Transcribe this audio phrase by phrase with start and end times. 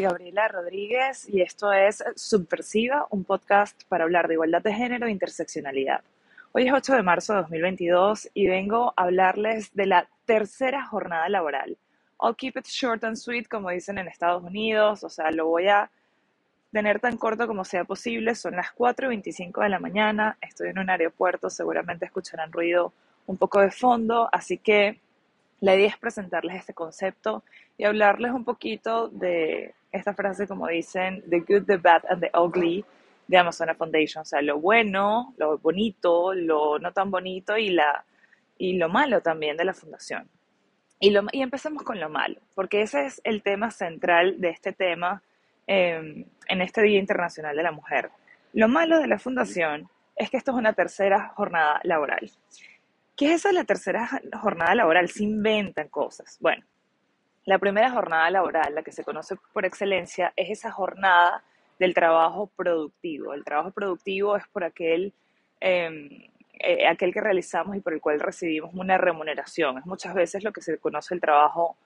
[0.00, 5.10] Gabriela Rodríguez y esto es Subversiva, un podcast para hablar de igualdad de género e
[5.10, 6.00] interseccionalidad.
[6.52, 11.28] Hoy es 8 de marzo de 2022 y vengo a hablarles de la tercera jornada
[11.28, 11.76] laboral.
[12.22, 15.68] I'll keep it short and sweet, como dicen en Estados Unidos, o sea, lo voy
[15.68, 15.90] a
[16.72, 18.34] tener tan corto como sea posible.
[18.34, 22.94] Son las 4 y 25 de la mañana, estoy en un aeropuerto, seguramente escucharán ruido
[23.26, 25.00] un poco de fondo, así que
[25.60, 27.44] la idea es presentarles este concepto
[27.76, 32.30] y hablarles un poquito de esta frase, como dicen, The Good, the Bad and the
[32.34, 32.84] Ugly
[33.28, 34.22] de Amazon Foundation.
[34.22, 38.04] O sea, lo bueno, lo bonito, lo no tan bonito y, la,
[38.58, 40.28] y lo malo también de la fundación.
[40.98, 44.72] Y, lo, y empecemos con lo malo, porque ese es el tema central de este
[44.72, 45.22] tema
[45.66, 48.10] em, en este Día Internacional de la Mujer.
[48.52, 52.30] Lo malo de la fundación es que esto es una tercera jornada laboral.
[53.16, 54.08] ¿Qué es eso de la tercera
[54.40, 55.08] jornada laboral?
[55.08, 56.38] Se inventan cosas.
[56.40, 56.64] Bueno,
[57.44, 61.42] la primera jornada laboral, la que se conoce por excelencia, es esa jornada
[61.78, 63.34] del trabajo productivo.
[63.34, 65.12] El trabajo productivo es por aquel,
[65.60, 66.08] em,
[66.60, 69.78] eh, aquel que realizamos y por el cual recibimos una remuneración.
[69.78, 71.76] Es muchas veces lo que se conoce el trabajo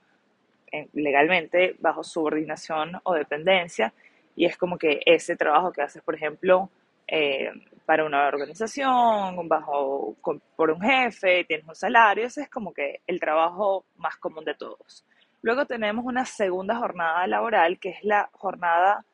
[0.73, 3.93] eh, legalmente bajo subordinación o dependencia
[4.35, 6.69] y es como que ese trabajo que haces, por ejemplo,
[7.09, 7.51] eh,
[7.87, 10.17] para una organización, bajo,
[10.57, 14.55] por un jefe, tienes un salario, ese es como que el trabajo más común de
[14.55, 15.05] todos.
[15.47, 19.05] Luego tenemos una segunda jornada laboral, que es la jornada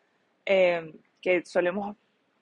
[0.47, 1.95] eh, que solemos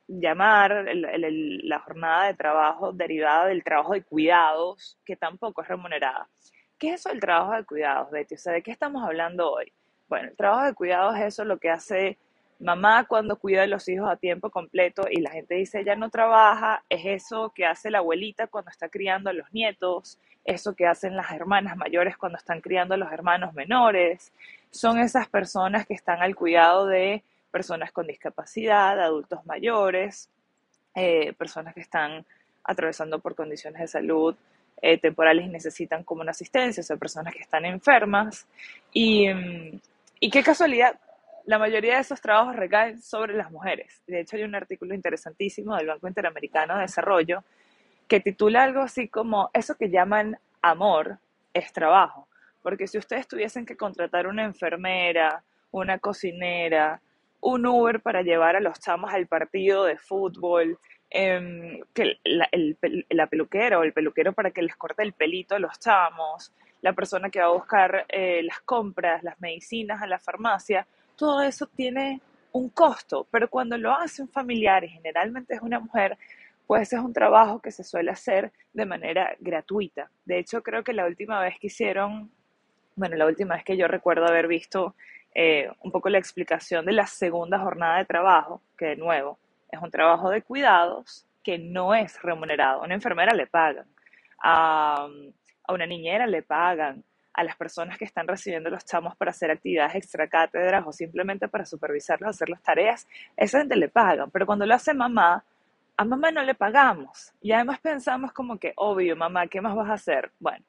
[0.06, 6.28] llamar la jornada de trabajo derivada del trabajo de cuidados, que tampoco es remunerada.
[6.78, 8.36] ¿Qué es eso del trabajo de cuidados, Betty?
[8.36, 9.72] O sea, ¿de qué estamos hablando hoy?
[10.08, 12.16] Bueno, el trabajo de cuidados es eso lo que hace
[12.60, 16.10] mamá cuando cuida de los hijos a tiempo completo y la gente dice ella no
[16.10, 20.86] trabaja, es eso que hace la abuelita cuando está criando a los nietos, eso que
[20.86, 24.32] hacen las hermanas mayores cuando están criando a los hermanos menores,
[24.70, 30.28] son esas personas que están al cuidado de personas con discapacidad, adultos mayores,
[30.94, 32.24] eh, personas que están
[32.62, 34.36] atravesando por condiciones de salud
[34.82, 38.46] eh, temporales y necesitan como una asistencia, o sea, personas que están enfermas.
[38.92, 39.80] Y, mm,
[40.20, 40.98] y qué casualidad,
[41.46, 44.02] la mayoría de esos trabajos recaen sobre las mujeres.
[44.06, 47.44] De hecho, hay un artículo interesantísimo del Banco Interamericano de Desarrollo
[48.08, 51.18] que titula algo así como eso que llaman amor
[51.54, 52.28] es trabajo.
[52.62, 57.00] Porque si ustedes tuviesen que contratar una enfermera, una cocinera,
[57.40, 62.76] un Uber para llevar a los chamos al partido de fútbol, em, que la, el,
[62.76, 66.52] peluquera o el peluquero para que les corte el pelito a los chamos,
[66.82, 70.86] la persona que va a buscar eh, las compras, las medicinas a la farmacia,
[71.20, 72.22] todo eso tiene
[72.52, 76.16] un costo, pero cuando lo hace un familiar y generalmente es una mujer,
[76.66, 80.10] pues es un trabajo que se suele hacer de manera gratuita.
[80.24, 82.30] De hecho, creo que la última vez que hicieron,
[82.96, 84.94] bueno, la última vez que yo recuerdo haber visto
[85.34, 89.38] eh, un poco la explicación de la segunda jornada de trabajo, que de nuevo
[89.70, 92.80] es un trabajo de cuidados que no es remunerado.
[92.82, 93.86] Una enfermera le pagan,
[94.42, 95.06] a
[95.68, 99.94] una niñera le pagan, a las personas que están recibiendo los chamos para hacer actividades
[99.94, 104.30] extracátedras o simplemente para supervisarlos, hacer las tareas, esa gente le pagan.
[104.30, 105.44] Pero cuando lo hace mamá,
[105.96, 107.32] a mamá no le pagamos.
[107.40, 110.32] Y además pensamos como que, obvio, mamá, ¿qué más vas a hacer?
[110.38, 110.64] Bueno,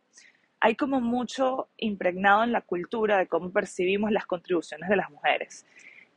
[0.60, 5.66] hay como mucho impregnado en la cultura de cómo percibimos las contribuciones de las mujeres.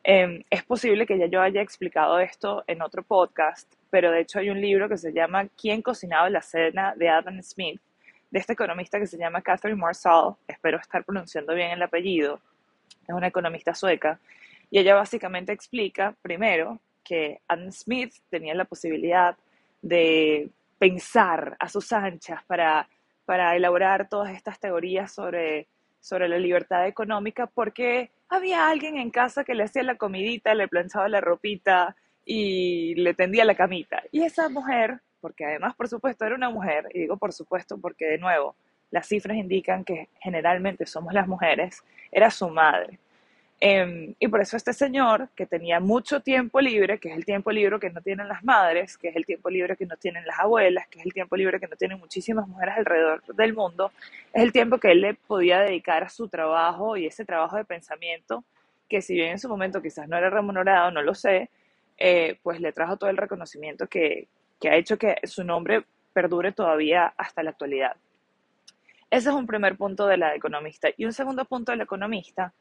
[0.03, 4.39] Em, es posible que ya yo haya explicado esto en otro podcast, pero de hecho
[4.39, 6.95] hay un libro que se llama ¿Quién cocinaba la cena?
[6.95, 7.81] de Adam Smith,
[8.35, 12.41] de esta economista que se llama Catherine Marsall, espero estar pronunciando bien el apellido,
[13.07, 14.19] es una economista sueca,
[14.73, 19.37] y ella básicamente explica, primero, que Adam Smith tenía la posibilidad
[19.83, 20.51] de
[20.81, 22.89] pensar a sus anchas para,
[23.25, 25.69] para elaborar todas estas teorías sobre,
[26.01, 30.67] sobre la libertad económica, porque había alguien en casa que le hacía la comidita, le
[30.67, 34.03] planchaba la ropita y le tendía la camita.
[34.11, 38.05] Y esa mujer porque además, por supuesto, era una mujer, y digo por supuesto porque
[38.05, 38.55] de nuevo,
[38.91, 42.99] las cifras indican que generalmente somos las mujeres, era su madre.
[43.59, 47.51] Em, y por eso este señor, que tenía mucho tiempo libre, que es el tiempo
[47.53, 50.39] libre que no tienen las madres, que es el tiempo libre que no tienen las
[50.41, 53.93] abuelas, que es el tiempo libre que no tienen muchísimas mujeres alrededor del mundo,
[54.35, 57.65] es el tiempo que él le podía dedicar a su trabajo y ese trabajo de
[57.65, 58.45] pensamiento,
[58.91, 61.49] que si bien en su momento quizás no era remunerado, no lo sé,
[61.97, 64.29] eh, pues le trajo todo el reconocimiento que,
[64.61, 67.97] que ha hecho que su nombre perdure todavía hasta la actualidad.
[69.11, 70.89] Ese es un primer punto de la economista.
[70.97, 72.53] Y un segundo punto de la economista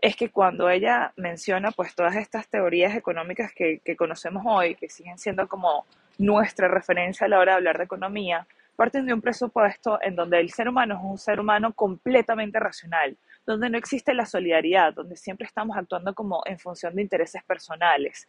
[0.00, 4.88] es que cuando ella menciona pues todas estas teorías económicas que, que, conocemos hoy, que
[4.88, 5.86] siguen siendo como
[6.18, 10.40] nuestra referencia a la hora de hablar de economía, parten de un presupuesto en donde
[10.40, 13.16] el ser humano es un ser humano completamente racional.
[13.44, 18.28] donde no existe la solidaridad, donde siempre estamos actuando como en función de intereses personales.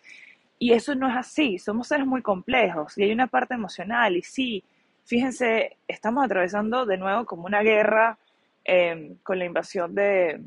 [0.63, 4.21] Y eso no es así, somos seres muy complejos y hay una parte emocional y
[4.21, 4.63] sí,
[5.03, 8.17] fíjense, estamos atravesando de nuevo como una guerra
[8.63, 10.41] em, con la invasión de,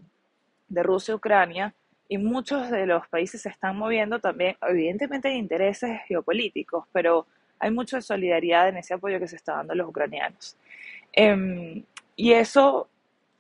[0.69, 1.75] de Rusia y Ucrania
[2.09, 7.27] y muchos de los países se están moviendo también, evidentemente hay intereses geopolíticos, pero
[7.59, 10.57] hay mucha solidaridad en ese apoyo que se está dando a los ucranianos.
[11.13, 11.85] Em,
[12.17, 12.89] y eso,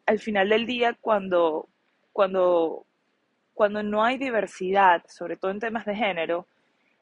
[0.05, 1.71] al final del día, cuando,
[2.13, 2.85] cuando,
[3.55, 6.47] cuando no hay diversidad, sobre todo en temas de género,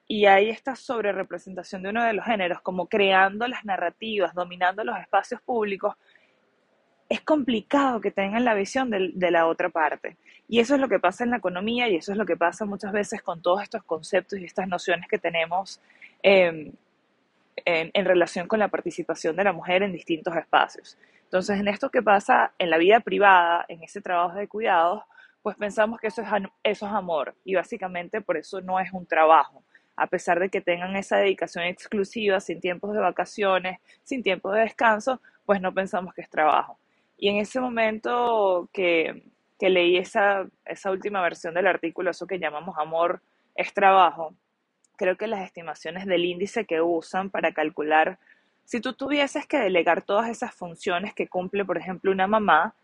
[0.06, 4.98] y hay esta sobrerepresentación de uno de los géneros, como creando las narrativas, dominando los
[4.98, 5.94] espacios públicos,
[7.08, 10.16] es complicado que tengan la visión de, la otra parte.
[10.48, 12.64] Y eso es lo que pasa en la economía y eso es lo que pasa
[12.66, 15.80] muchas veces con todos estos conceptos y estas nociones que tenemos
[16.22, 16.76] en,
[17.64, 20.98] en, relación con la participación de la mujer en distintos espacios.
[21.24, 25.02] Entonces, en esto que pasa en la vida privada, en ese trabajo de cuidados,
[25.42, 26.28] pues pensamos que eso es,
[26.62, 29.62] eso es amor y básicamente por eso no es un trabajo
[29.96, 34.62] a pesar de que tengan esa dedicación exclusiva, sin tiempos de vacaciones, sin tiempo de
[34.62, 36.78] descanso, pues no pensamos que es trabajo.
[37.16, 39.24] Y en ese momento que,
[39.58, 43.22] que leí esa, esa última versión del artículo, eso que llamamos amor
[43.54, 44.34] es trabajo,
[44.96, 48.18] creo que las estimaciones del índice que usan para calcular,
[48.64, 52.74] si tú tuvieses que delegar todas esas funciones que cumple, por ejemplo, una mamá,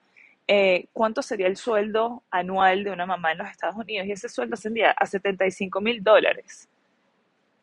[0.46, 4.06] eh, ¿cuánto sería el sueldo anual de una mamá en los Estados Unidos?
[4.06, 6.68] Y ese sueldo ascendía a 75 mil dólares.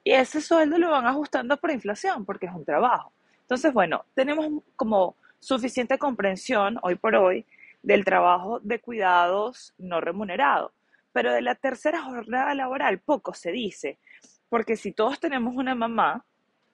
[0.08, 3.12] Y ese sueldo lo van ajustando por inflación, porque es un trabajo.
[3.42, 7.46] Entonces, bueno, tenemos como suficiente comprensión hoy por hoy
[7.84, 10.72] del trabajo de cuidados no remunerado.
[11.12, 14.00] Pero de la tercera jornada laboral poco se dice,
[14.48, 16.24] porque si todos tenemos una mamá,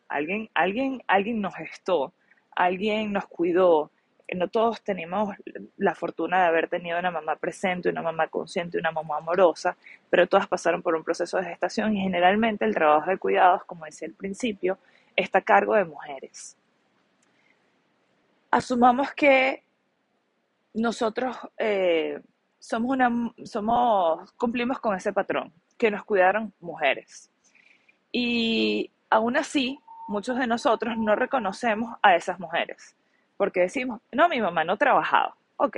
[0.09, 2.13] alguien, alguien, alguien nos gestó,
[2.51, 3.89] alguien nos cuidó,
[4.35, 5.35] no todos tenemos
[5.77, 9.75] la fortuna de haber tenido una mamá presente, una mamá consciente, una mamá amorosa,
[10.09, 13.85] pero todas pasaron por un proceso de gestación y generalmente el trabajo de cuidados, como
[13.85, 14.77] decía al principio,
[15.15, 16.57] está a cargo de mujeres
[18.53, 19.63] asumamos que
[20.75, 22.21] nosotros eh,
[22.59, 27.31] somos una, somos, cumplimos con ese patrón, que nos cuidaron mujeres.
[28.11, 32.95] Y aún así, muchos de nosotros no reconocemos a esas mujeres,
[33.37, 35.35] porque decimos, no, mi mamá no trabajaba.
[35.57, 35.77] Ok,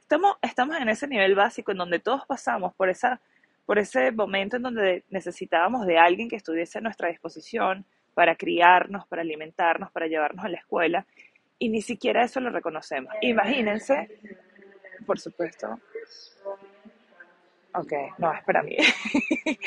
[0.00, 3.20] estamos, estamos en ese nivel básico en donde todos pasamos por, esa,
[3.66, 7.84] por ese momento en donde necesitábamos de alguien que estuviese a nuestra disposición
[8.14, 11.06] para criarnos, para alimentarnos, para llevarnos a la escuela
[11.58, 13.12] y ni siquiera eso lo reconocemos.
[13.22, 14.08] Imagínense,
[15.06, 15.80] por supuesto.
[17.74, 18.76] Ok, no, es para mí.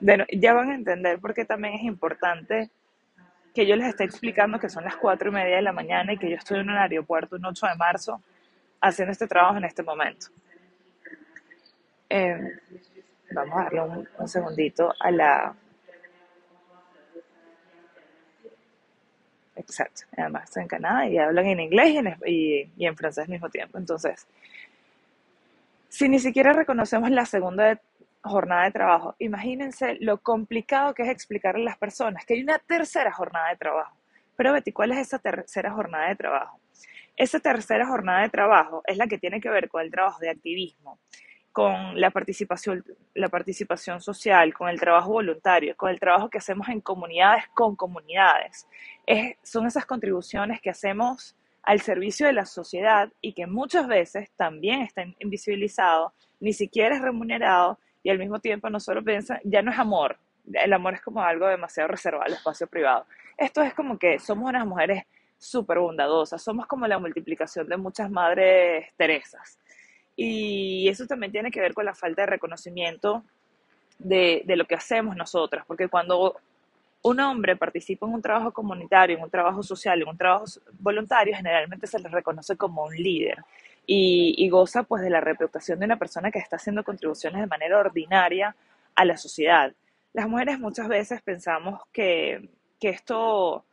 [0.00, 2.70] bueno, ya van a entender porque también es importante
[3.58, 6.16] que yo les esté explicando que son las cuatro y media de la mañana y
[6.16, 8.22] que yo estoy en un aeropuerto un 8 de marzo
[8.80, 10.28] haciendo este trabajo en este momento.
[12.08, 12.52] Eh,
[13.32, 15.56] vamos a darle un, un segundito a la
[19.56, 20.02] Exacto.
[20.16, 23.30] Además, estoy en Canadá y hablan en inglés y en, y, y en francés al
[23.30, 23.76] mismo tiempo.
[23.76, 24.24] Entonces,
[25.88, 27.80] si ni siquiera reconocemos la segunda
[28.28, 32.58] jornada de trabajo, imagínense lo complicado que es explicarle a las personas que hay una
[32.58, 33.96] tercera jornada de trabajo.
[34.36, 36.60] Pero Betty, ¿cuál es esa tercera jornada de trabajo?
[37.16, 40.30] Esa tercera jornada de trabajo es la que tiene que ver con el trabajo de
[40.30, 41.00] activismo,
[41.50, 42.84] con la participación,
[43.14, 47.74] la participación social, con el trabajo voluntario, con el trabajo que hacemos en comunidades con
[47.74, 48.68] comunidades.
[49.04, 54.30] Es, son esas contribuciones que hacemos al servicio de la sociedad y que muchas veces
[54.36, 59.60] también está invisibilizado, ni siquiera es remunerado y al mismo tiempo no solo piensa, ya
[59.60, 60.16] no es amor,
[60.50, 63.04] el amor es como algo demasiado reservado al espacio privado.
[63.36, 65.04] Esto es como que somos unas mujeres
[65.36, 69.58] súper bondadosas, somos como la multiplicación de muchas madres Teresas
[70.16, 73.24] y eso también tiene que ver con la falta de reconocimiento
[73.98, 76.34] de, de, lo que hacemos nosotras, porque cuando
[77.02, 80.46] un hombre participa en un trabajo comunitario, en un trabajo social, en un trabajo
[80.78, 83.44] voluntario, generalmente se le reconoce como un líder
[83.90, 87.78] y, goza pues de la reputación de una persona que está haciendo contribuciones de manera
[87.78, 88.54] ordinaria
[88.94, 89.72] a la sociedad.
[90.12, 93.64] Las mujeres muchas veces pensamos que, que esto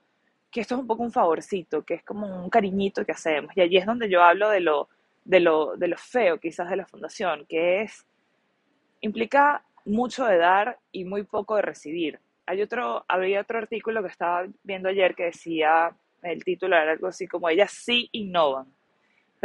[0.49, 3.51] que esto es un poco un favorcito, que es como un cariñito que hacemos.
[3.57, 4.87] Y allí es donde yo hablo de lo,
[5.25, 8.05] de lo, de lo feo quizás de la fundación, que es,
[9.01, 12.21] implica mucho de dar y muy poco de recibir.
[12.45, 17.07] Hay otro, había otro artículo que estaba viendo ayer que decía, el título era algo
[17.07, 18.67] así como, ellas sí innovan,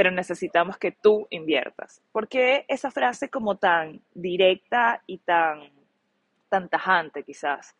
[0.00, 2.00] pero necesitamos que tú inviertas.
[2.10, 5.60] ¿Por qué esa frase como tan directa y tan,
[6.70, 7.76] tajante quizás?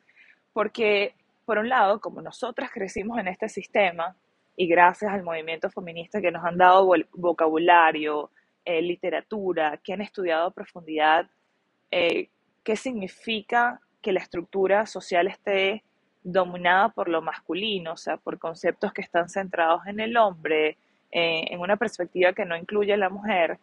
[0.52, 1.14] Porque,
[1.46, 4.14] por un lado, como nosotras crecimos en este sistema,
[4.54, 8.30] y gracias al movimiento feminista que nos han dado vocabulario
[8.66, 11.26] eh, literatura, que han estudiado a profundidad
[11.90, 12.28] eh,
[12.62, 15.84] qué significa que la estructura social esté
[16.22, 20.76] dominada por lo masculino, o sea, por conceptos que están centrados en el hombre,
[21.12, 23.58] eh, en una perspectiva que no incluye a la mujer,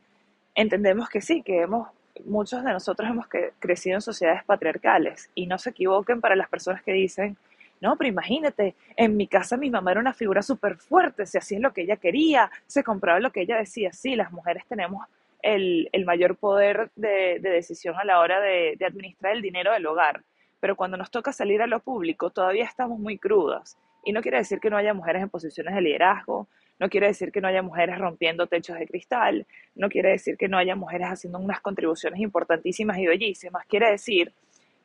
[0.55, 1.87] entendemos que sí, que hemos,
[2.25, 3.27] muchos de nosotros hemos
[3.59, 5.29] crecido en sociedades patriarcales.
[5.35, 7.37] Y no se equivoquen para las personas que dicen,
[7.79, 11.59] no, pero imagínate, en mi casa mi mamá era una figura súper fuerte, se hacía
[11.59, 15.05] lo que ella quería, se compraba lo que ella decía, sí, las mujeres tenemos
[15.43, 20.23] el, mayor poder de, decisión a la hora de, de administrar el dinero del hogar,
[20.59, 23.77] pero cuando nos toca salir a lo público todavía estamos muy crudas.
[24.03, 26.47] Y no quiere decir que no haya mujeres en posiciones de liderazgo,
[26.79, 30.47] no quiere decir que no haya mujeres rompiendo techos de cristal, no quiere decir que
[30.47, 34.33] no haya mujeres haciendo unas contribuciones importantísimas y bellísimas, quiere decir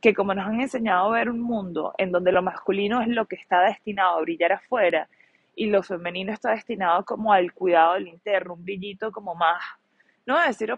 [0.01, 3.27] que como nos han enseñado a ver un mundo en donde lo masculino es lo
[3.27, 5.09] que está destinado a brillar afuera
[5.55, 9.63] y lo femenino está destinado como al cuidado del interno, un brillito como más,
[10.27, 10.73] no voy a decir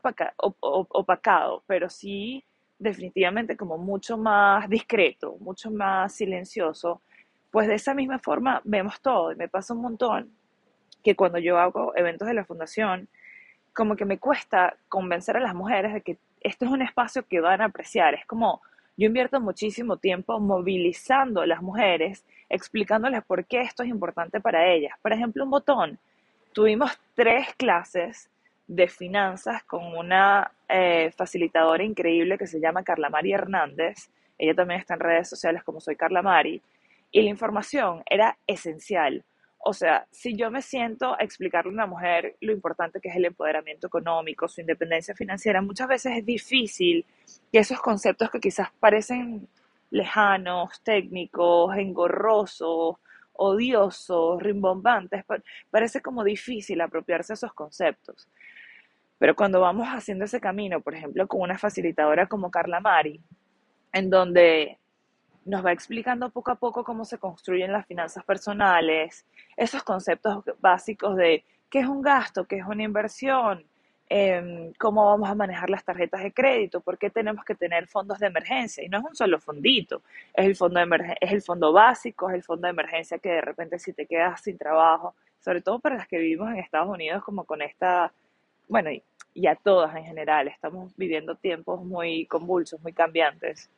[0.68, 2.44] opacado, pero sí
[2.78, 7.00] definitivamente como mucho más discreto, mucho más silencioso,
[7.50, 10.32] pues de esa misma forma vemos todo y me pasa un montón
[11.04, 13.08] que cuando yo hago eventos de la fundación,
[13.74, 17.40] como que me cuesta convencer a las mujeres de que esto es un espacio que
[17.40, 18.14] van a apreciar.
[18.14, 18.62] Es como
[18.96, 24.66] yo invierto muchísimo tiempo movilizando a las mujeres, explicándoles por qué esto es importante para
[24.66, 24.94] ellas.
[25.02, 25.98] Por ejemplo, un botón.
[26.52, 28.30] Tuvimos tres clases
[28.66, 34.10] de finanzas con una eh, facilitadora increíble que se llama Carla Mari Hernández.
[34.38, 36.62] Ella también está en redes sociales como soy Carla Mari.
[37.10, 39.24] Y la información era esencial.
[39.66, 43.16] O sea, si yo me siento a explicarle a una mujer lo importante que es
[43.16, 47.06] el empoderamiento económico, su independencia financiera, muchas veces es difícil
[47.50, 49.48] que esos conceptos que quizás parecen
[49.90, 52.96] lejanos, técnicos, engorrosos,
[53.32, 55.24] odiosos, rimbombantes,
[55.70, 58.28] parece como difícil apropiarse de esos conceptos.
[59.18, 63.18] Pero cuando vamos haciendo ese camino, por ejemplo, con una facilitadora como Carla Mari,
[63.94, 64.78] en donde
[65.44, 71.16] nos va explicando poco a poco cómo se construyen las finanzas personales, esos conceptos básicos
[71.16, 73.64] de qué es un gasto, qué es una inversión,
[74.08, 78.18] em, cómo vamos a manejar las tarjetas de crédito, por qué tenemos que tener fondos
[78.18, 78.84] de emergencia.
[78.84, 80.02] Y no es un solo fondito,
[80.34, 83.40] es el fondo, de es el fondo básico, es el fondo de emergencia que de
[83.40, 87.22] repente si te quedas sin trabajo, sobre todo para las que vivimos en Estados Unidos
[87.24, 88.12] como con esta,
[88.68, 89.02] bueno, y,
[89.34, 93.70] y a todas en general, estamos viviendo tiempos muy convulsos, muy cambiantes.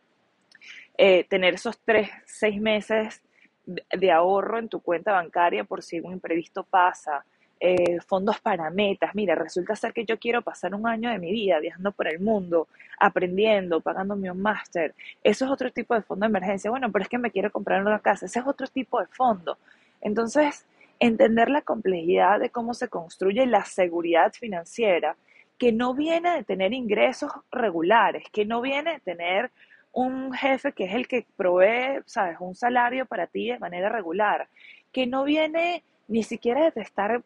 [0.97, 3.23] Eh, tener esos tres, seis meses
[3.67, 7.25] de ahorro en tu cuenta bancaria por si un imprevisto pasa,
[7.59, 9.15] eh, fondos para metas.
[9.15, 12.21] Mira, resulta ser que yo quiero pasar un año de mi vida viajando por el
[12.21, 14.95] mundo, aprendiendo, pagándome un máster.
[15.25, 16.71] Eso es otro tipo de fondo de emergencia.
[16.71, 18.27] Bueno, pero es que me quiero comprar una casa.
[18.27, 19.59] Ese es otro tipo de fondo.
[20.03, 20.67] Entonces,
[21.01, 25.17] entender la complejidad de cómo se construye la seguridad financiera,
[25.59, 29.51] que no viene de tener ingresos regulares, que no viene de tener
[29.97, 34.47] un jefe que es el que provee, sabes, un salario para ti de manera regular,
[34.93, 37.23] que no viene ni siquiera de estar,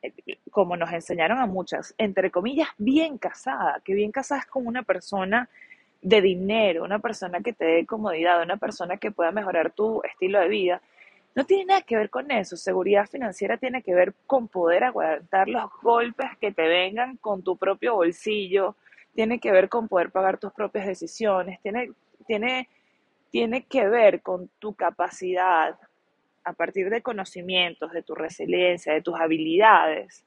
[0.00, 0.12] eh,
[0.50, 4.82] como nos enseñaron a muchas, entre comillas, bien casada, que bien casada es con una
[4.82, 5.50] persona
[6.00, 10.40] de dinero, una persona que te dé comodidad, una persona que pueda mejorar tu estilo
[10.40, 10.80] de vida.
[11.34, 12.56] No tiene nada que ver con eso.
[12.56, 17.58] Seguridad financiera tiene que ver con poder aguantar los golpes que te vengan con tu
[17.58, 18.74] propio bolsillo,
[19.20, 21.90] tiene que ver con poder pagar tus propias decisiones, tiene,
[22.26, 22.70] tiene,
[23.28, 25.78] tiene que ver con tu capacidad
[26.42, 30.24] a partir de conocimientos, de tu resiliencia, de tus habilidades,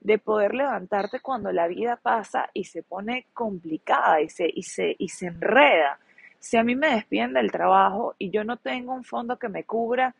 [0.00, 4.96] de poder levantarte cuando la vida pasa y se pone complicada y se, y se,
[4.98, 5.98] y se enreda.
[6.38, 9.64] Si a mí me despiden del trabajo y yo no tengo un fondo que me
[9.64, 10.14] cubra,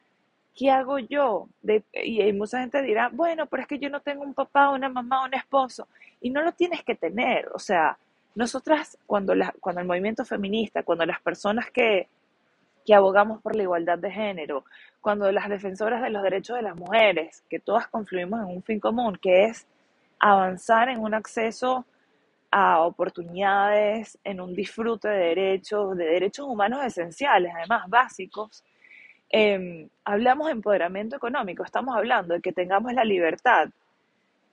[0.54, 1.49] ¿qué hago yo?
[1.92, 5.25] y mucha gente dirá, bueno, pero es que yo no tengo un papá, una mamá,
[5.25, 5.88] un esposo.
[6.21, 7.49] Y no lo tienes que tener.
[7.54, 7.99] O sea,
[8.35, 12.09] nosotras, cuando, la, cuando el movimiento feminista, cuando las personas que,
[12.85, 14.64] que abogamos por la igualdad de género,
[15.00, 18.80] cuando las defensoras de los derechos de las mujeres, que todas confluimos en un fin
[18.80, 19.66] común, que es
[20.18, 21.85] avanzar en un acceso
[22.50, 28.62] a oportunidades, en un disfrute de derechos, de derechos humanos esenciales, además básicos,
[29.34, 33.70] Em, hablamos de empoderamiento económico, estamos hablando de que tengamos la libertad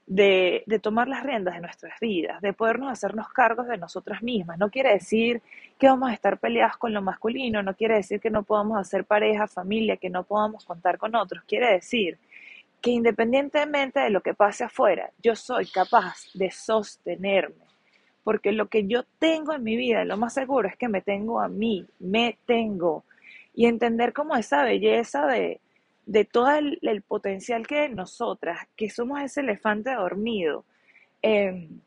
[0.07, 4.57] de, de, tomar las riendas de nuestras vidas, de podernos hacernos cargos de nosotras mismas.
[4.57, 5.41] No quiere decir
[5.77, 9.03] que vamos a estar peleadas con lo masculino, no quiere decir que no podamos hacer
[9.03, 11.43] pareja, familia, que no podamos contar con otros.
[11.43, 12.17] Quiere decir
[12.81, 17.67] que independientemente de lo que pase afuera, yo soy capaz de sostenerme.
[18.24, 21.41] Porque lo que yo tengo en mi vida, lo más seguro es que me tengo
[21.41, 23.03] a mí, me tengo
[23.60, 25.60] y entender como esa belleza de,
[26.32, 30.63] todo el, potencial que nosotras, que somos ese elefante dormido,
[31.22, 31.82] em,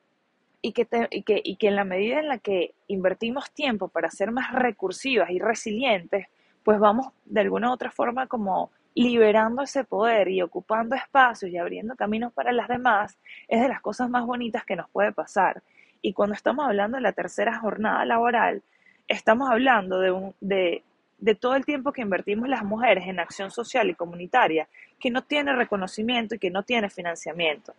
[0.61, 4.11] y que, y que, y que en la medida en la que invertimos tiempo para
[4.11, 6.27] ser más recursivas y resilientes,
[6.63, 11.57] pues vamos de alguna u otra forma como liberando ese poder y ocupando espacios y
[11.57, 13.17] abriendo caminos para las demás,
[13.49, 15.63] es de las cosas más bonitas que nos puede pasar.
[16.03, 18.63] Y cuando estamos hablando de la tercera jornada laboral,
[19.09, 20.83] estamos hablando de, un, de,
[21.23, 25.23] de todo el tiempo que invertimos las mujeres en acción social y comunitaria, que no
[25.23, 27.75] tiene reconocimiento y que no tiene financiamiento.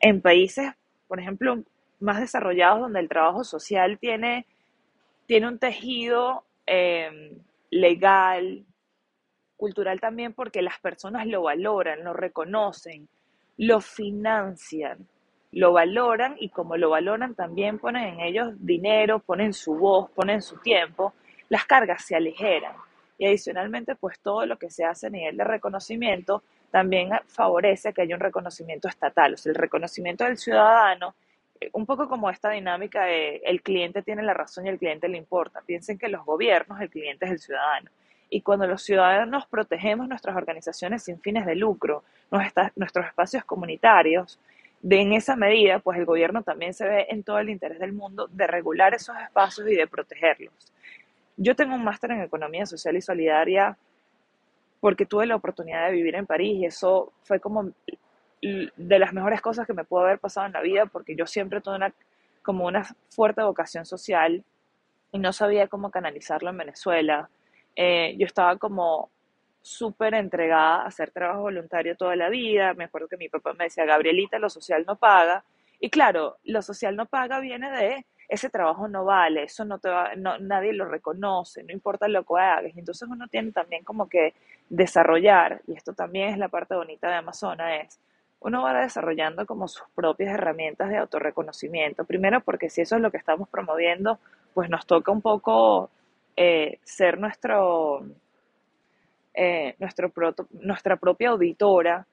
[0.00, 0.70] En países,
[1.08, 1.62] por ejemplo,
[2.00, 4.44] más desarrollados donde el trabajo social tiene,
[5.24, 7.34] tiene un tejido eh,
[7.70, 8.66] legal,
[9.56, 13.08] cultural también, porque las personas lo valoran, lo reconocen,
[13.56, 15.08] lo financian,
[15.52, 20.42] lo valoran y como lo valoran también ponen en ellos dinero, ponen su voz, ponen
[20.42, 21.14] su tiempo,
[21.48, 22.74] las cargas se aligeran.
[23.18, 28.02] Y adicionalmente, pues todo lo que se hace a nivel de reconocimiento también favorece que
[28.02, 31.14] haya un reconocimiento estatal, o sea, el reconocimiento del ciudadano
[31.72, 35.62] un poco como esta dinámica el cliente tiene la razón y el cliente le importa.
[35.64, 37.90] Piensen que los gobiernos, el cliente es el ciudadano.
[38.30, 44.40] Y cuando los ciudadanos protegemos nuestras organizaciones sin fines de lucro, nuestros espacios comunitarios,
[44.82, 47.92] de en esa medida, pues el gobierno también se ve en todo el interés del
[47.92, 50.72] mundo de regular esos espacios y de protegerlos.
[51.36, 53.76] Yo tengo un máster en Economía Social y Solidaria
[54.80, 57.72] porque tuve la oportunidad de vivir en París y eso fue como
[58.42, 61.62] de las mejores cosas que me pudo haber pasado en la vida, porque yo siempre
[61.62, 61.94] tuve una,
[62.42, 64.44] como una fuerte vocación social
[65.12, 67.30] y no sabía cómo canalizarlo en Venezuela.
[67.76, 69.10] Eh, yo estaba como
[69.62, 72.74] súper entregada a hacer trabajo voluntario toda la vida.
[72.74, 75.44] Me acuerdo que mi papá me decía, Gabrielita, lo social no paga.
[75.80, 79.88] Y claro, lo social no paga viene de ese trabajo no vale, eso no te
[79.88, 82.74] va, no, nadie lo reconoce, no importa lo que hagas.
[82.74, 84.34] Y entonces uno tiene también como que
[84.68, 88.00] desarrollar, y esto también es la parte bonita de Amazona, es
[88.40, 92.04] uno va desarrollando como sus propias herramientas de autorreconocimiento.
[92.04, 94.18] Primero porque si eso es lo que estamos promoviendo,
[94.52, 95.90] pues nos toca un poco
[96.36, 98.04] eh, ser nuestro,
[99.32, 100.12] eh, nuestro
[100.60, 102.06] nuestra propia auditora,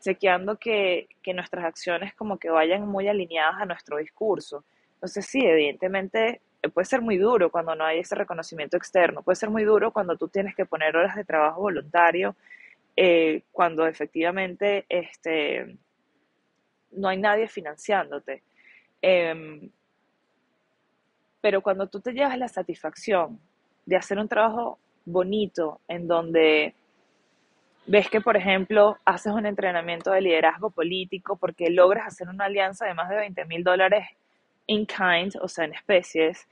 [0.00, 4.64] chequeando que, que nuestras acciones como que vayan muy alineadas a nuestro discurso.
[5.04, 9.36] Entonces sí, evidentemente eh, puede ser muy duro cuando no hay ese reconocimiento externo, puede
[9.36, 12.34] ser muy duro cuando tú tienes que poner horas de trabajo voluntario
[12.96, 15.76] eh, cuando efectivamente este,
[16.92, 18.42] no hay nadie financiándote.
[19.02, 19.68] Em,
[21.42, 23.38] pero cuando tú te llevas la satisfacción
[23.84, 26.72] de hacer un trabajo bonito en donde
[27.86, 32.86] ves que, por ejemplo, haces un entrenamiento de liderazgo político porque logras hacer una alianza
[32.86, 34.06] de más de 20 mil dólares
[34.66, 36.48] in kind, o sea, en especies,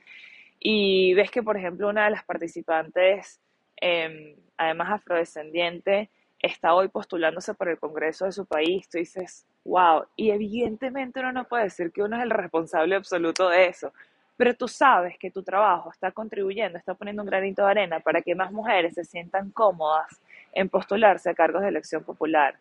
[0.59, 3.39] y ves que, por ejemplo, una de las participantes,
[3.77, 10.05] em, además afrodescendiente, está hoy postulándose por el Congreso de su país, tú dices, wow,
[10.15, 13.93] y evidentemente uno no puede decir que uno es el responsable absoluto de eso,
[14.35, 18.21] pero tú sabes que tu trabajo está contribuyendo, está poniendo un granito de arena para
[18.21, 20.21] que más mujeres se sientan cómodas
[20.53, 22.57] en postularse a cargos de elección popular.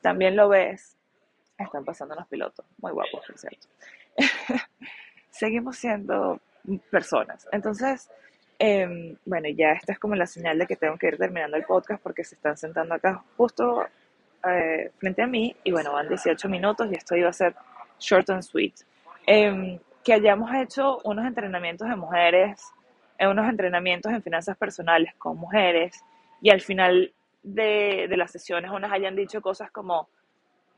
[0.00, 0.96] También lo ves,
[1.58, 3.66] están pasando los pilotos, muy guapos, por cierto.
[5.30, 6.40] Seguimos siendo
[6.90, 7.46] personas.
[7.52, 8.10] Entonces,
[8.58, 11.64] eh, bueno, ya esta es como la señal de que tengo que ir terminando el
[11.64, 13.86] podcast porque se están sentando acá justo
[14.48, 17.54] eh, frente a mí y bueno, van 18 minutos y esto iba a ser
[17.98, 18.74] short and sweet.
[19.26, 22.62] Eh, que hayamos hecho unos entrenamientos de mujeres,
[23.18, 26.00] eh, unos entrenamientos en finanzas personales con mujeres
[26.40, 30.08] y al final de, de las sesiones unas hayan dicho cosas como,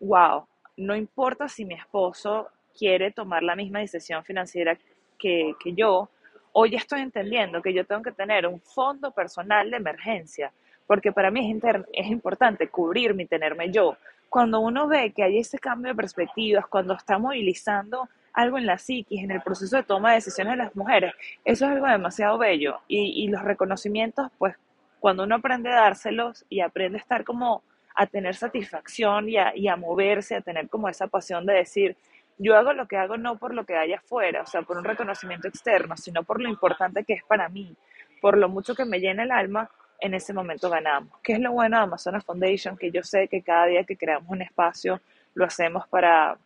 [0.01, 0.46] wow,
[0.79, 2.48] no importa si mi esposo
[2.79, 4.79] quiere tomar la misma decisión financiera
[5.19, 6.09] que, que yo,
[6.53, 10.53] hoy estoy entendiendo que yo tengo que tener un fondo personal de emergencia,
[10.87, 13.97] porque para mí es, es importante cubrirme y tenerme yo.
[14.29, 18.79] Cuando uno ve que hay ese cambio de perspectivas, cuando está movilizando algo en la
[18.79, 21.12] psiquis, en el proceso de toma de decisiones de las mujeres,
[21.45, 22.79] eso es algo demasiado bello.
[22.87, 24.55] Y, y los reconocimientos, pues
[25.01, 27.62] cuando uno aprende a dárselos y aprende a estar como
[27.95, 31.97] a tener satisfacción y a, y a moverse, a tener como esa pasión de decir,
[32.38, 34.85] yo hago lo que hago no por lo que hay afuera, o sea, por un
[34.85, 37.77] reconocimiento externo, sino por lo importante que es para mí,
[38.20, 39.70] por lo mucho que me llena el alma,
[40.01, 41.18] en ese momento ganamos.
[41.22, 42.77] ¿Qué es lo bueno de Amazonas Foundation?
[42.77, 45.01] Que yo sé que cada día que creamos un espacio
[45.35, 46.38] lo hacemos para,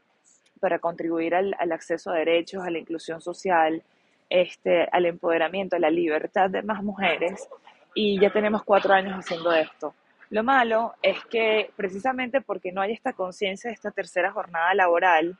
[0.60, 3.82] para contribuir al, al acceso a derechos, a la inclusión social,
[4.30, 7.46] este, al empoderamiento, a la libertad de más mujeres.
[7.94, 9.94] Y ya tenemos cuatro años haciendo esto.
[10.30, 15.36] Lo malo es que precisamente porque no hay esta conciencia de esta tercera jornada laboral,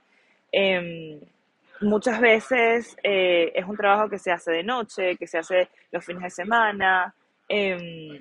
[0.53, 1.21] Em,
[1.81, 6.05] muchas veces eh, es un trabajo que se hace de noche, que se hace los
[6.05, 7.15] fines de semana,
[7.49, 8.21] em,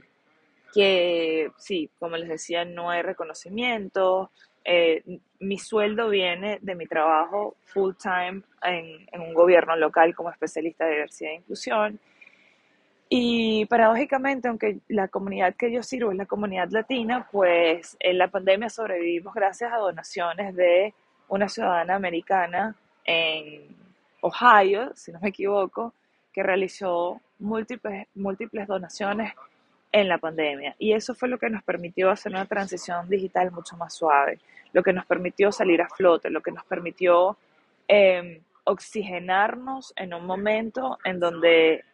[0.74, 4.32] que sí, como les decía, no hay reconocimiento,
[4.64, 5.02] Eh,
[5.40, 10.86] mi sueldo viene de mi trabajo full time en, en un gobierno local como especialista
[10.86, 12.00] de diversidad e inclusión.
[13.10, 18.28] Y paradójicamente, aunque la comunidad que yo sirvo es la comunidad latina, pues en la
[18.30, 20.94] pandemia sobrevivimos gracias a donaciones de
[21.32, 23.74] una ciudadana americana en
[24.20, 25.94] Ohio, si no me equivoco,
[26.34, 29.34] que realizó múltiples, múltiples donaciones
[29.94, 30.76] en la pandemia.
[30.78, 34.40] Y eso fue lo que nos permitió hacer una transición digital mucho más suave,
[34.74, 37.38] lo que nos permitió salir a flote, lo que nos permitió
[37.88, 41.86] eh, oxigenarnos en un momento en donde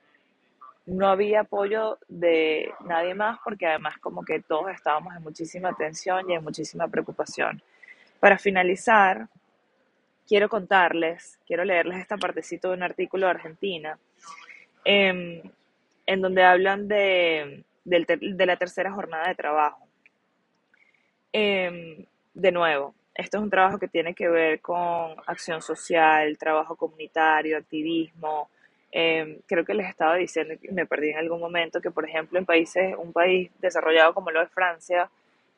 [0.87, 6.27] no había apoyo de nadie más porque además como que todos estábamos en muchísima tensión
[6.27, 7.61] y en muchísima preocupación.
[8.19, 9.27] Para finalizar,
[10.27, 13.97] quiero contarles, quiero leerles esta partecita de un artículo de Argentina,
[14.83, 15.41] em,
[16.05, 19.87] en donde hablan de, de, la tercera jornada de trabajo.
[21.31, 26.75] Em, de nuevo, esto es un trabajo que tiene que ver con acción social, trabajo
[26.75, 28.49] comunitario, activismo.
[28.91, 32.45] Em, creo que les estaba diciendo, me perdí en algún momento, que por ejemplo en
[32.45, 35.09] países, un país desarrollado como lo de Francia,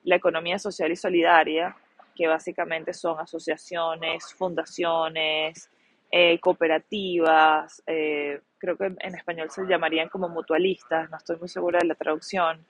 [0.03, 1.75] la economía social y solidaria
[2.19, 5.69] que básicamente son asociaciones, fundaciones,
[6.11, 11.79] eh, cooperativas, eh, creo que en español se llamarían como mutualistas, no estoy muy segura
[11.79, 12.65] de la traducción,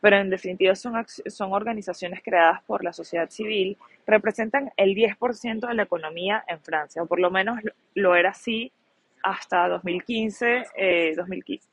[0.00, 5.74] pero en definitiva son, son organizaciones creadas por la sociedad civil, representan el 10% de
[5.74, 7.58] la economía en Francia, o por lo menos
[7.94, 8.70] lo era así
[9.24, 11.72] hasta 2015, 2015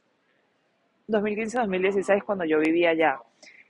[1.07, 3.19] 2015-2016 cuando yo vivía allá.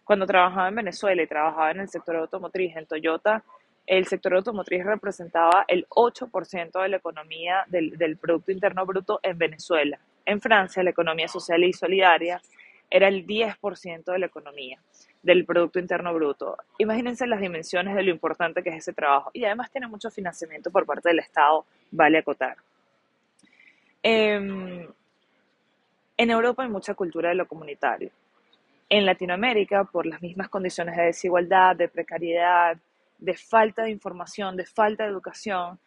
[0.09, 3.43] Cuando trabajaba en Venezuela y trabajaba en el sector automotriz, en Toyota,
[3.85, 9.99] el sector automotriz representaba el 8% de la economía del, Producto Interno Bruto en Venezuela.
[10.25, 12.41] En Francia, la economía social y solidaria
[12.89, 14.79] era el 10% de la economía
[15.21, 16.57] del Producto Interno Bruto.
[16.79, 19.29] Imagínense las dimensiones de lo importante que es ese trabajo.
[19.31, 22.57] Y además tiene mucho financiamiento por parte del Estado, vale acotar.
[24.01, 24.87] Eh,
[26.17, 28.09] en Europa hay mucha cultura de lo comunitario
[28.89, 32.77] en Latinoamérica, por las mismas condiciones de desigualdad, de precariedad,
[33.19, 35.79] de falta de información, de falta de educación,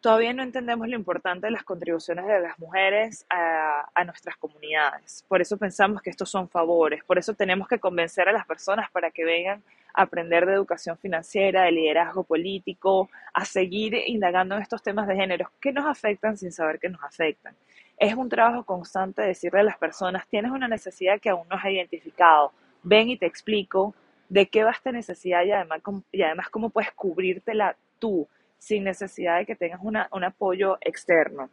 [0.00, 5.24] todavía no entendemos lo importante de las contribuciones de las mujeres a, a, nuestras comunidades.
[5.28, 8.90] Por eso pensamos que estos son favores, por eso tenemos que convencer a las personas
[8.90, 14.62] para que vengan a aprender de educación financiera, de liderazgo político, a seguir indagando en
[14.62, 17.54] estos temas de género que nos afectan sin saber que nos afectan
[18.00, 21.66] es un trabajo constante decirle a las personas, tienes una necesidad que aún no has
[21.66, 22.50] identificado,
[22.82, 23.94] ven y te explico
[24.30, 28.26] de qué va esta necesidad y además, y además cómo puedes cubrírtela tú
[28.58, 31.50] sin necesidad de que tengas una, un apoyo externo.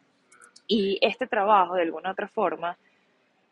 [0.68, 2.78] Y este trabajo, de alguna otra forma,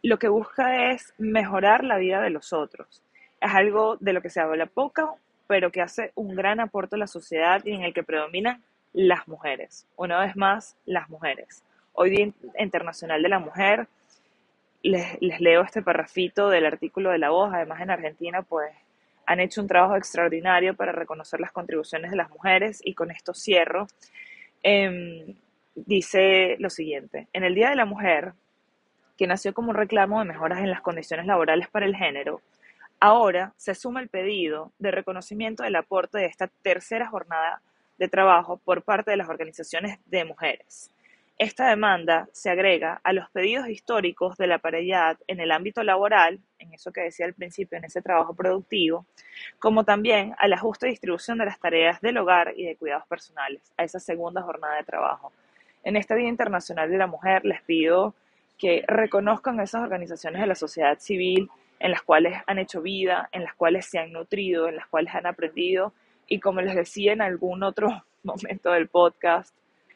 [0.01, 3.03] lo que busca es mejorar la vida de los otros.
[3.41, 6.99] Es algo de lo que se habla poco, pero que hace un gran aporte a
[6.99, 9.85] la sociedad y en el que predominan las mujeres.
[9.97, 11.65] Una vez más, las mujeres.
[11.97, 12.29] Hoy Día
[12.59, 13.87] Internacional de la Mujer.
[14.83, 17.53] Les, leo este parrafito del artículo de La Voz.
[17.53, 18.69] Además, en Argentina, pues
[19.25, 23.33] han hecho un trabajo extraordinario para reconocer las contribuciones de las mujeres y con esto
[23.33, 23.87] cierro.
[24.61, 25.35] Em,
[25.73, 28.33] dice lo siguiente, en el Día de la Mujer,
[29.17, 32.41] que nació como un reclamo de mejoras en las condiciones laborales para el género,
[32.99, 37.61] ahora se suma el pedido de reconocimiento del aporte de esta tercera jornada
[37.97, 40.91] de trabajo por parte de las organizaciones de mujeres.
[41.37, 46.39] Esta demanda se agrega a los pedidos históricos de la paridad en el ámbito laboral,
[46.59, 49.05] en eso que decía al principio, en ese trabajo productivo,
[49.59, 53.73] como también a la justa distribución de las tareas del hogar y de cuidados personales,
[53.75, 55.33] a esa segunda jornada de trabajo.
[55.83, 58.15] En este Día Internacional de la Mujer les pido
[58.57, 63.43] que reconozcan esas organizaciones de la sociedad civil en las cuales han hecho vida, en
[63.43, 65.93] las cuales se han nutrido, en las cuales han aprendido
[66.27, 69.53] y como les decía en algún otro momento del podcast,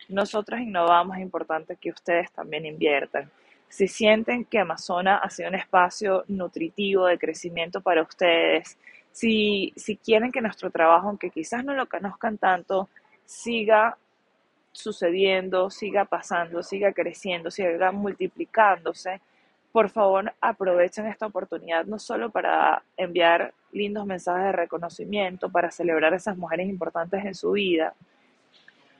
[0.10, 3.32] nosotros innovamos, es importante que ustedes también inviertan.
[3.67, 8.78] Si sienten que Amazona ha sido un espacio nutritivo de crecimiento para ustedes,
[9.12, 12.89] si, si quieren que nuestro trabajo, aunque quizás no lo conozcan tanto,
[13.26, 13.98] siga
[14.72, 19.22] sucediendo, siga pasando, siga creciendo, siga multiplicándose,
[19.72, 26.13] por favor aprovechen esta oportunidad no solo para enviar lindos mensajes de reconocimiento, para celebrar
[26.13, 27.93] a esas mujeres importantes en su vida,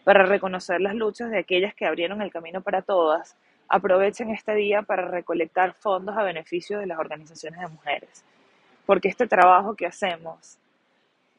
[0.10, 4.82] para reconocer las luchas de aquellas que abrieron el camino para todas, aprovechen este día
[4.82, 8.26] para recolectar fondos a beneficio de las organizaciones de mujeres.
[8.88, 10.58] Porque este trabajo que hacemos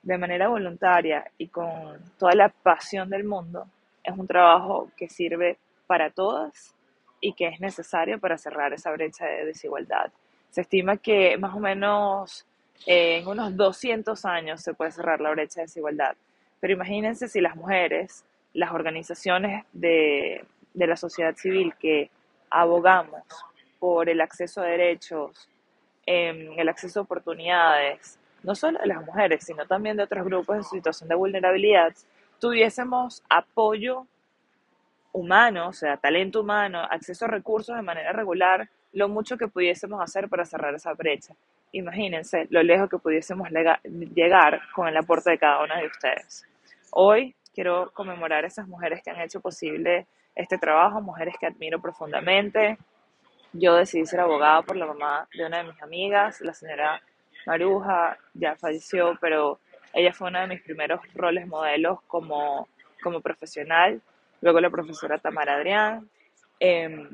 [0.04, 3.66] de manera voluntaria y con toda la pasión del mundo
[4.04, 6.72] es un trabajo que sirve para todas
[7.20, 10.12] y que es necesario para cerrar esa brecha de desigualdad.
[10.50, 12.46] Se estima que más o menos
[12.87, 16.14] en unos 200 años se puede cerrar la brecha de desigualdad
[16.61, 22.10] Pero imagínense si las mujeres, las organizaciones de, de la sociedad civil que
[22.50, 23.24] abogamos
[23.78, 25.48] por el acceso a derechos,
[26.06, 30.56] em, el acceso a oportunidades, no solo de las mujeres, sino también de otros grupos
[30.56, 31.92] en situación de vulnerabilidad,
[32.38, 34.06] tuviésemos apoyo
[35.12, 40.00] humano, o sea, talento humano, acceso a recursos de manera regular, lo mucho que pudiésemos
[40.00, 41.34] hacer para cerrar esa brecha.
[41.72, 43.48] Imagínense lo lejos que pudiésemos
[44.14, 46.44] llegar con el aporte de cada una de ustedes.
[46.90, 51.80] Hoy quiero conmemorar a esas mujeres que han hecho posible este trabajo, mujeres que admiro
[51.80, 52.78] profundamente.
[53.52, 57.02] Yo decidí ser abogada por la mamá de una de mis amigas, la señora
[57.46, 59.58] Maruja, ya falleció, pero
[59.92, 62.68] ella fue uno de mis primeros roles modelos como,
[63.02, 64.00] como profesional.
[64.40, 66.08] Luego la profesora Tamara Adrián,
[66.60, 67.10] em,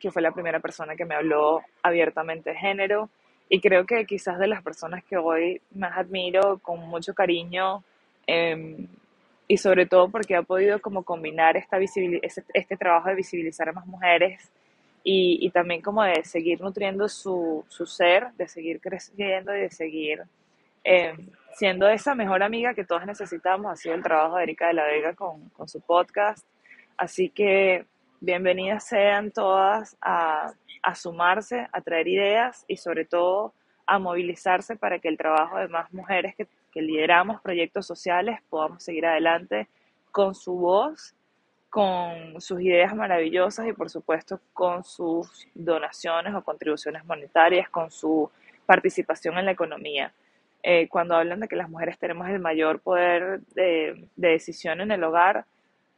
[0.00, 3.10] que fue la primera persona que me habló abiertamente de género.
[3.48, 7.84] Y creo que quizás de las personas que hoy más admiro con mucho cariño
[8.26, 8.88] em,
[9.48, 12.20] y sobre todo porque ha podido como combinar esta este,
[12.54, 14.50] este, trabajo de visibilizar a más mujeres
[15.04, 19.70] y, y también como de seguir nutriendo su, su, ser, de seguir creciendo y de
[19.70, 20.22] seguir
[20.84, 23.72] em, siendo esa mejor amiga que todas necesitamos.
[23.72, 26.46] Ha sido el trabajo de Erika de la Vega con, con su podcast.
[26.96, 27.84] Así que
[28.20, 30.52] bienvenidas sean todas a,
[30.82, 33.54] a sumarse, a traer ideas y sobre todo
[33.86, 38.82] a movilizarse para que el trabajo de más mujeres que que lideramos proyectos sociales podamos
[38.82, 39.68] seguir adelante
[40.10, 41.14] con su voz,
[41.70, 48.30] con sus ideas maravillosas y por supuesto con sus donaciones o contribuciones monetarias, con su
[48.66, 50.12] participación en la economía.
[50.62, 54.92] Eh, cuando hablan de que las mujeres tenemos el mayor poder de, de decisión en
[54.92, 55.44] el hogar,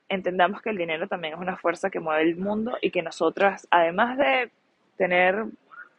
[0.08, 3.66] entendamos que el dinero también es una fuerza que mueve el mundo y que nosotras,
[3.70, 4.50] además de
[4.96, 5.46] tener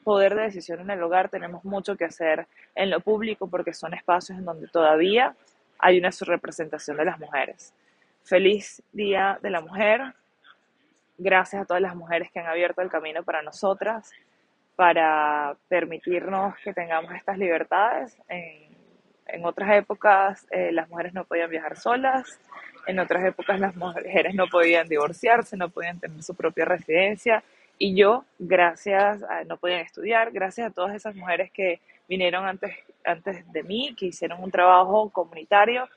[0.05, 3.95] poder de decisión en el hogar, tenemos mucho que hacer en lo público porque son
[3.95, 5.35] espacios en donde todavía
[5.79, 7.73] hay una subrepresentación de las mujeres.
[8.23, 10.13] Feliz Día de la Mujer.
[11.17, 14.11] Gracias a todas las mujeres que han abierto el camino para nosotras,
[14.75, 18.17] para permitirnos que tengamos estas libertades.
[18.29, 22.39] En, otras épocas eh, las mujeres no podían viajar solas,
[22.85, 27.43] en otras épocas las mujeres no podían divorciarse, no podían tener su propia residencia
[27.77, 32.75] y yo, gracias, a, no podían estudiar, gracias a todas esas mujeres que vinieron antes,
[33.03, 35.87] antes de mí, que hicieron un trabajo comunitario,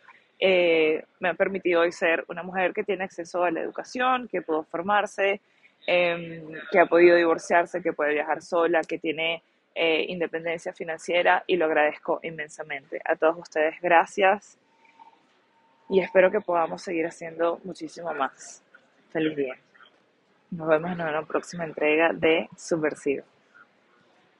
[0.40, 4.42] eh, me han permitido hoy ser una mujer que tiene acceso a la educación, que
[4.42, 5.40] pudo formarse,
[5.86, 9.42] em, que ha podido divorciarse, que puede viajar sola, que tiene
[9.74, 13.00] eh, independencia financiera y lo agradezco inmensamente.
[13.04, 14.58] A todos ustedes, gracias
[15.88, 18.62] y espero que podamos seguir haciendo muchísimo más.
[19.10, 19.67] Feliz día.
[20.50, 23.24] Nos vemos en una próxima entrega de Subversivo.